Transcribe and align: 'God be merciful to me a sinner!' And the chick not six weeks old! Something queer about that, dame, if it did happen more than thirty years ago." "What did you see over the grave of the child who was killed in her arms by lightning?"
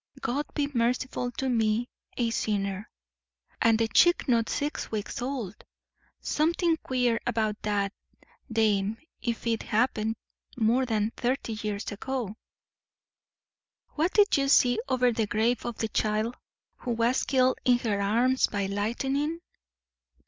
'God 0.19 0.47
be 0.55 0.67
merciful 0.73 1.29
to 1.33 1.47
me 1.47 1.87
a 2.17 2.31
sinner!' 2.31 2.89
And 3.61 3.77
the 3.77 3.87
chick 3.87 4.27
not 4.27 4.49
six 4.49 4.89
weeks 4.91 5.21
old! 5.21 5.63
Something 6.19 6.77
queer 6.77 7.19
about 7.27 7.61
that, 7.61 7.93
dame, 8.51 8.97
if 9.21 9.45
it 9.45 9.59
did 9.59 9.67
happen 9.69 10.15
more 10.57 10.87
than 10.87 11.11
thirty 11.15 11.53
years 11.53 11.91
ago." 11.91 12.35
"What 13.89 14.11
did 14.13 14.37
you 14.37 14.47
see 14.47 14.79
over 14.89 15.11
the 15.11 15.27
grave 15.27 15.67
of 15.67 15.77
the 15.77 15.87
child 15.89 16.35
who 16.77 16.93
was 16.93 17.21
killed 17.21 17.59
in 17.63 17.77
her 17.77 18.01
arms 18.01 18.47
by 18.47 18.65
lightning?" 18.65 19.39